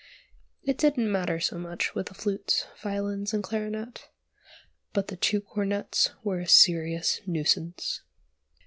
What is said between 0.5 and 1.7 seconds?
It didn't matter so